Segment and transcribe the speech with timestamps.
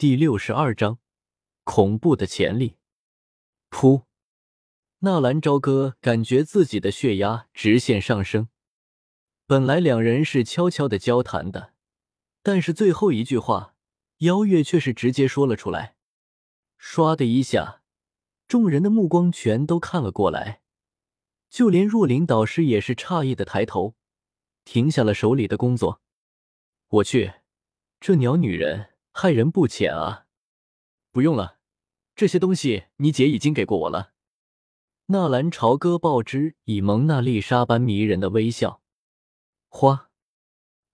[0.00, 0.98] 第六十二章
[1.62, 2.78] 恐怖的潜力。
[3.68, 4.04] 噗！
[5.00, 8.48] 纳兰朝歌感觉自己的血压直线上升。
[9.46, 11.74] 本来两人是悄悄的交谈的，
[12.42, 13.74] 但是最后一句话，
[14.20, 15.96] 邀月却是直接说了出来。
[16.80, 17.82] 唰的一下，
[18.48, 20.62] 众人的目光全都看了过来，
[21.50, 23.94] 就连若琳导师也是诧异的抬头，
[24.64, 26.00] 停下了手里的工作。
[26.88, 27.34] 我去，
[28.00, 28.86] 这鸟女人！
[29.12, 30.26] 害人不浅啊！
[31.10, 31.58] 不用了，
[32.14, 34.12] 这些东西你姐已经给过我了。
[35.06, 38.80] 纳兰朝歌报之以蒙娜丽莎般迷人的微笑。
[39.68, 40.10] 花，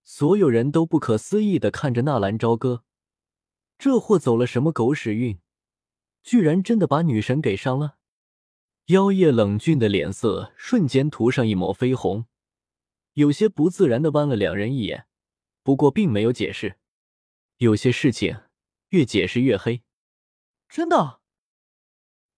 [0.03, 2.85] 所有人都不可思议的看着纳兰朝歌，
[3.79, 5.39] 这货走了什么狗屎运，
[6.23, 7.99] 居然真的把女神给伤了？
[8.87, 12.27] 妖夜冷峻的脸色瞬间涂上一抹绯红，
[13.13, 15.07] 有些不自然的剜了两人一眼，
[15.63, 16.79] 不过并没有解释。
[17.59, 18.43] 有些事情
[18.91, 19.83] 越解释越黑，
[20.69, 21.23] 真的。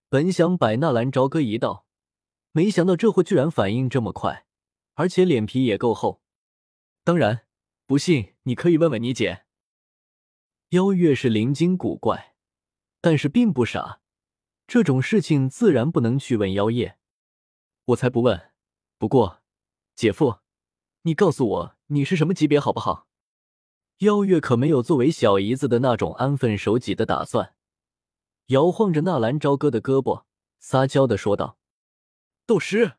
[0.09, 1.87] 本想摆纳兰朝歌一道，
[2.53, 4.47] 没想到这货居然反应这么快，
[4.95, 6.23] 而且脸皮也够厚。
[7.03, 7.47] 当然，
[7.84, 9.45] 不信你可以问问你姐。
[10.69, 12.37] 妖月是灵精古怪，
[13.01, 14.01] 但是并不傻，
[14.69, 16.97] 这种事情自然不能去问妖夜。
[17.87, 18.53] 我才不问。
[18.98, 19.42] 不过，
[19.97, 20.39] 姐夫，
[21.03, 23.08] 你告诉我你是什么级别好不好？
[23.99, 27.55] 邀月可没有作为小姨子的那种安分守己的打算，
[28.47, 30.23] 摇晃着纳兰朝歌的胳膊，
[30.61, 31.59] 撒娇的说道
[32.47, 32.93] ：“斗师。”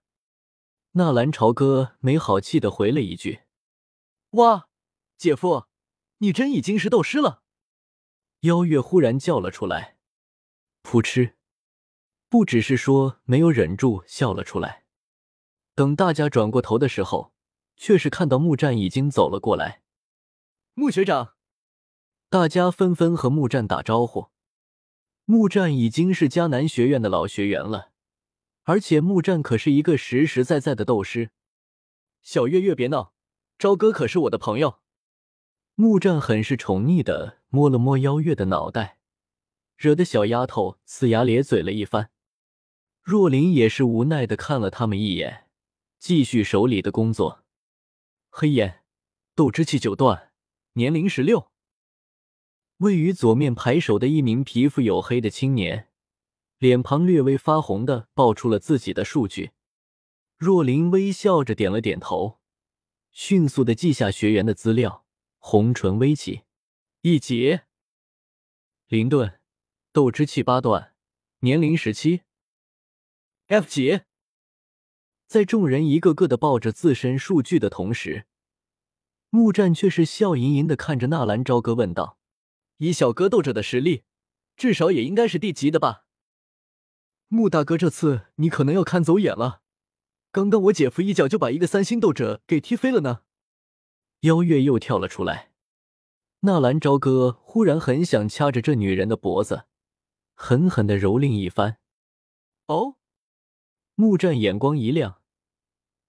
[0.94, 3.44] 纳兰朝歌没好气的回了一句
[4.32, 4.68] ：“哇，
[5.18, 5.68] 姐夫，
[6.18, 7.44] 你真已经是斗师了！”
[8.42, 9.98] 邀月忽然叫了出来，
[10.84, 11.36] 噗嗤，
[12.28, 14.84] 不只是说没有忍住笑了出来。
[15.76, 17.32] 等大家转过头的时候，
[17.78, 19.82] 却是看到木战已经走了过来。
[20.80, 21.34] 穆学长，
[22.30, 24.28] 大家纷纷和木战打招呼。
[25.26, 27.92] 木战已经是迦南学院的老学员了，
[28.64, 31.32] 而且木战可是一个实实在在的斗师。
[32.22, 33.14] 小月月别闹，
[33.58, 34.80] 朝哥可是我的朋友。
[35.76, 39.00] 木战很是宠溺的摸了摸邀月的脑袋，
[39.76, 42.10] 惹得小丫头呲牙咧嘴了一番。
[43.02, 45.50] 若琳也是无奈的看了他们一眼，
[45.98, 47.44] 继续手里的工作。
[48.30, 48.86] 黑岩，
[49.36, 50.29] 斗之气九段。
[50.74, 51.52] 年龄十六，
[52.78, 55.90] 位于左面排首的一名皮肤黝黑的青年，
[56.60, 59.52] 脸庞略微发红的报出了自己的数据。
[60.38, 62.40] 若琳微笑着点了点头，
[63.12, 65.06] 迅速的记下学员的资料，
[65.40, 66.44] 红唇微起。
[67.02, 67.62] 一级，
[68.88, 69.40] 林顿，
[69.92, 70.94] 斗之气八段，
[71.40, 72.22] 年龄十七。
[73.48, 74.02] F 级，
[75.26, 78.28] 在众人一个个的报着自身数据的同时。
[79.30, 82.18] 木战却是笑吟吟的看着纳兰朝歌问道
[82.78, 84.04] ：“以小哥斗者的实力，
[84.58, 86.06] 至少也应该是地级的吧？”
[87.30, 89.62] 穆大哥，这次你可能要看走眼了。
[90.32, 93.22] 刚刚我姐夫一脚就把一个三星斗者给踢飞了呢。
[94.22, 95.52] 妖月又跳了出来。
[96.42, 99.66] 纳兰朝歌忽然很想掐着这女人的脖子，
[100.34, 101.78] 狠狠的蹂躏一番。
[102.66, 102.96] 哦，
[103.94, 105.19] 木战眼光一亮。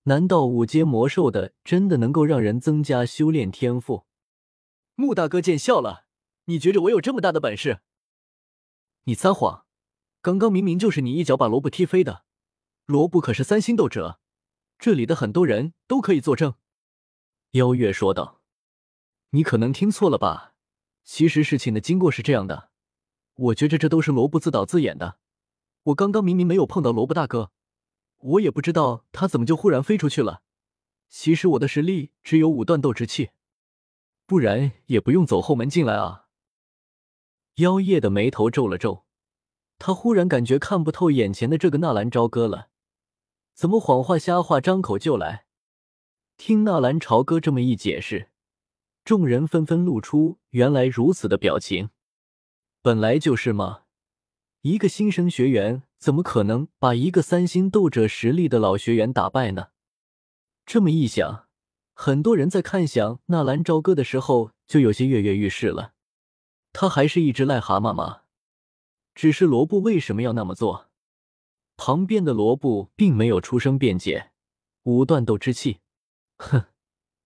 [0.04, 4.06] 难道五阶魔兽的真的能够让人增加修炼天赋？
[4.94, 6.06] 穆大哥见笑了，
[6.46, 7.80] 你觉着我有这么大的本事？
[9.04, 9.66] 你撒谎！
[10.22, 12.24] 刚刚明明就是你一脚把罗布踢飞的，
[12.86, 14.20] 罗布可是三星斗者，
[14.78, 16.54] 这里的很多人都可以作证。
[17.52, 18.40] 邀月说道
[19.30, 20.54] ：“你可能听错了吧？
[21.04, 22.70] 其实事情的经过是这样的，
[23.34, 25.18] 我觉着这都是罗布自导自演的。
[25.84, 27.52] 我刚刚明明没有碰到罗布大哥。”
[28.20, 30.42] 我也不知道他怎么就忽然飞出去了。
[31.08, 33.30] 其实我的实力只有五段斗之气，
[34.26, 36.26] 不然也不用走后门进来啊。
[37.56, 39.04] 妖夜的眉头皱了皱，
[39.78, 42.68] 他忽然感觉看不透眼前的这个纳兰朝歌了，
[43.54, 45.46] 怎么谎话瞎话张口就来？
[46.36, 48.30] 听纳兰朝歌这么一解释，
[49.04, 51.90] 众人纷纷露出原来如此的表情。
[52.82, 53.82] 本来就是嘛，
[54.60, 55.82] 一个新生学员。
[56.00, 59.68] 怎么可能把一个三星斗者实力的老学员打败呢？
[60.64, 61.46] 这么一想，
[61.92, 65.92] 很多人在看向纳兰朝歌的时候就有些跃跃欲试了。
[66.72, 68.22] 他还是一只癞蛤蟆吗？
[69.14, 70.88] 只是罗布为什么要那么做？
[71.76, 74.30] 旁边的罗布并没有出声辩解。
[74.84, 75.80] 无断斗之气，
[76.38, 76.64] 哼，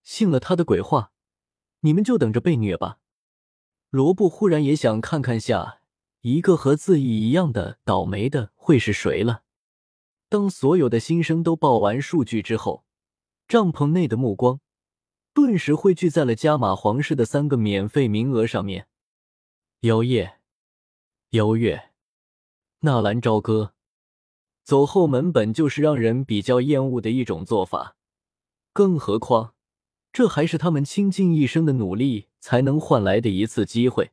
[0.02, 1.12] 信了他的鬼话，
[1.80, 2.98] 你们就等着被虐吧。
[3.90, 5.78] 罗布忽然也想看看下。
[6.26, 9.42] 一个和自己一样的倒霉的会是谁了？
[10.30, 12.86] 当所有的新生都报完数据之后，
[13.46, 14.58] 帐篷内的目光
[15.34, 18.88] 顿时汇聚在了加玛皇室的三个免费名额上面。
[19.80, 20.38] 妖夜、
[21.32, 21.90] 妖月、
[22.80, 23.74] 纳兰朝歌，
[24.64, 27.96] 走后门本就是让人比较厌恶的一种做法，
[28.72, 29.52] 更何况
[30.10, 34.12] 这还是他们倾尽一生的努力才能换来的一次机会。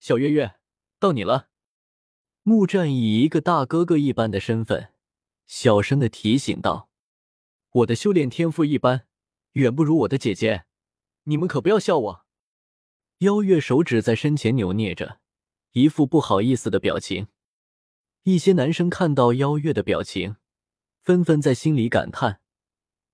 [0.00, 0.56] 小月月，
[1.02, 1.48] 到你了。
[2.44, 4.92] 木战以一个大哥哥一般的身份，
[5.48, 6.88] 小声的提醒道
[7.82, 9.08] ：“我的修炼天赋一般，
[9.54, 10.64] 远不如我的姐姐，
[11.24, 12.26] 你们可不要笑我。”
[13.18, 15.18] 妖月手指在身前扭捏着，
[15.72, 17.26] 一副不好意思的表情。
[18.22, 20.36] 一些男生看到妖月的表情，
[21.02, 22.40] 纷纷在心里感叹：“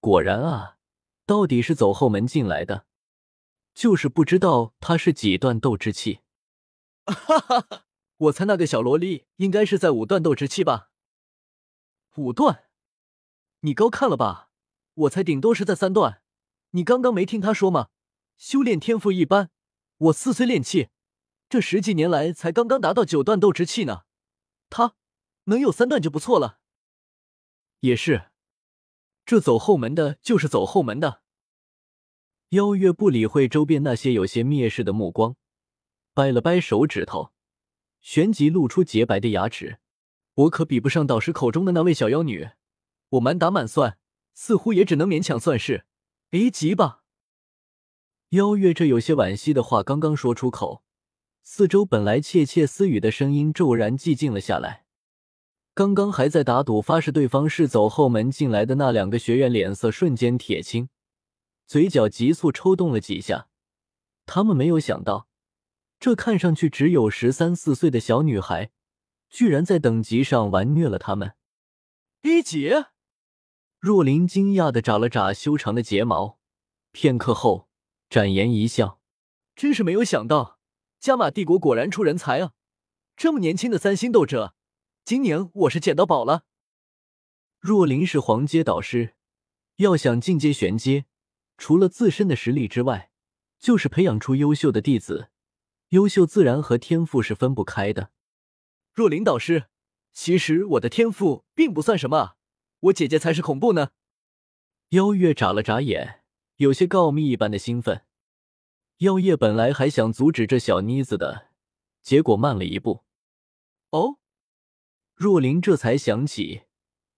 [0.00, 0.76] 果然啊，
[1.25, 2.84] 到底是走后门进来的，
[3.73, 6.20] 就是不知道他是几段斗之气。”
[7.12, 7.84] 哈哈哈。
[8.16, 10.90] 我猜那个小萝莉应该是在五段斗之气吧？
[12.16, 12.64] 五段？
[13.60, 14.50] 你高看了吧？
[14.94, 16.22] 我猜顶多是在三段。
[16.70, 17.88] 你刚刚没听他说吗？
[18.37, 19.50] 修炼天赋一般，
[19.99, 20.88] 我四岁练气，
[21.49, 24.02] 这十几年来才刚刚达到九段斗之气呢。
[24.69, 24.94] 他
[25.44, 26.58] 能有三段就不错了。
[27.81, 28.31] 也是，
[29.25, 31.22] 这走后门的就是走后门的。
[32.50, 35.37] 邀月不理会周边那些有些蔑视的目光，
[36.19, 37.31] 掰了掰手指头。
[38.00, 39.79] 旋即露出洁白的牙齿，
[40.35, 42.49] 我可比不上导师口中的那位小妖女，
[43.11, 43.99] 我满打满算，
[44.35, 45.85] 似乎也只能勉强算是
[46.32, 47.05] A 级吧。
[48.31, 50.82] 妖月这有些惋惜的话刚刚说出口，
[51.44, 54.87] 四周本来窃窃私语的声音骤然寂静了下来。
[55.73, 60.88] 刚刚还在打赌发誓对方是走后门进来的那两个学员脸色瞬间铁青，
[61.69, 63.47] 嘴角急速抽动了几下，
[64.26, 65.27] 他们没有想到。
[66.00, 68.70] 这看上去只有十三四岁的小女孩，
[69.28, 71.34] 居然在等级上完虐了他们。
[72.22, 72.72] 一级，
[73.80, 76.38] 若琳惊讶的眨了眨修长的睫毛，
[76.92, 77.68] 片刻后
[78.08, 79.00] 展颜一笑
[79.56, 80.58] ：“真是没有想到，
[81.00, 82.52] 加玛帝国果然出人才啊！
[83.16, 84.54] 这么年轻的三星斗者，
[85.04, 86.44] 今年我是捡到宝了。”
[87.58, 89.14] 若琳是黄阶导师，
[89.76, 91.06] 要想进阶玄阶，
[91.56, 93.10] 除了自身的实力之外，
[93.58, 95.30] 就是培养出优秀的弟子。
[95.90, 98.11] 优秀自然和天赋是分不开的。
[98.93, 99.67] 若琳导师，
[100.12, 102.37] 其实我的天赋并不算什么，
[102.81, 103.90] 我姐姐才是恐怖呢。
[104.90, 106.25] 妖月眨了眨眼，
[106.56, 108.02] 有些告密一般的兴奋。
[108.99, 111.50] 妖夜本来还想阻止这小妮子的，
[112.02, 113.05] 结果慢了一步。
[113.91, 114.19] 哦，
[115.14, 116.62] 若琳这才想起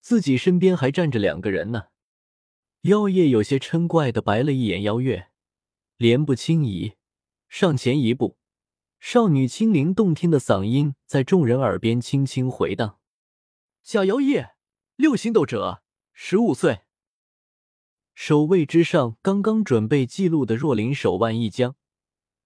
[0.01, 1.87] 自己身边还站着两个人呢。
[2.83, 5.31] 妖夜有些嗔怪的白了一眼妖月，
[5.97, 6.95] 莲步轻移，
[7.49, 8.40] 上前一步。
[9.01, 12.99] 少女清灵动听的嗓音在众人耳边轻轻回荡
[13.83, 14.55] ：“小妖夜，
[14.95, 15.83] 六星斗者，
[16.13, 16.83] 十五岁。”
[18.15, 21.75] 守卫之上，刚刚准备记录的若琳手腕一僵，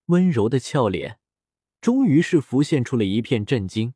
[0.06, 1.18] 温柔的俏脸
[1.80, 3.94] 终于是浮现出了一片震惊。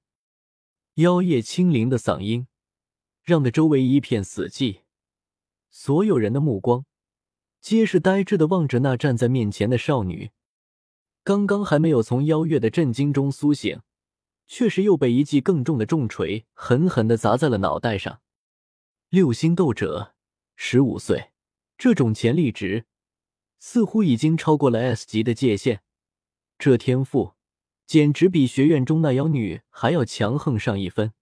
[0.95, 2.49] 妖夜清灵的嗓音
[3.23, 4.81] 让得周围一片死寂，
[5.71, 6.85] 所有人的目光
[7.61, 10.33] 皆是呆滞的望着那站在面前的少女。
[11.29, 13.83] 刚刚还没有从妖月的震惊中苏醒，
[14.47, 18.23] 却是又被一记更重的重锤狠狠的砸在了脑袋上。
[19.11, 20.15] 六星斗者，
[20.57, 21.33] 十五岁，
[21.77, 22.87] 这种潜力值
[23.59, 25.83] 似乎已经超过了 S 级的界限。
[26.59, 27.35] 这天赋
[27.87, 31.12] 简直比学院中那妖女还要强横上一分。